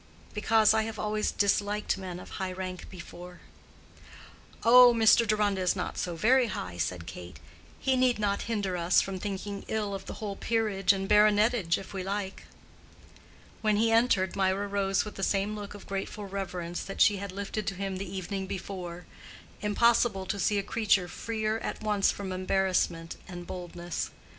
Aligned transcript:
"Because 0.33 0.73
I 0.73 0.81
have 0.81 0.97
always 0.97 1.29
disliked 1.31 1.95
men 1.95 2.19
of 2.19 2.31
high 2.41 2.51
rank 2.51 2.89
before." 2.89 3.41
"Oh, 4.63 4.95
Mr. 4.97 5.27
Deronda 5.27 5.61
is 5.61 5.75
not 5.75 5.95
so 5.95 6.15
very 6.15 6.47
high," 6.47 6.77
said 6.79 7.05
Kate, 7.05 7.39
"He 7.79 7.95
need 7.95 8.17
not 8.17 8.41
hinder 8.49 8.75
us 8.75 8.99
from 8.99 9.19
thinking 9.19 9.63
ill 9.67 9.93
of 9.93 10.07
the 10.07 10.15
whole 10.15 10.35
peerage 10.35 10.91
and 10.91 11.07
baronetage 11.07 11.77
if 11.77 11.93
we 11.93 12.01
like." 12.01 12.45
When 13.61 13.75
he 13.75 13.91
entered, 13.91 14.35
Mirah 14.35 14.67
rose 14.67 15.05
with 15.05 15.17
the 15.17 15.21
same 15.21 15.53
look 15.55 15.75
of 15.75 15.85
grateful 15.85 16.25
reverence 16.25 16.81
that 16.81 16.99
she 16.99 17.17
had 17.17 17.31
lifted 17.31 17.67
to 17.67 17.75
him 17.75 17.97
the 17.97 18.11
evening 18.11 18.47
before: 18.47 19.05
impossible 19.61 20.25
to 20.25 20.39
see 20.39 20.57
a 20.57 20.63
creature 20.63 21.07
freer 21.07 21.59
at 21.59 21.83
once 21.83 22.09
from 22.09 22.31
embarrassment 22.31 23.17
and 23.27 23.45
boldness. 23.45 24.09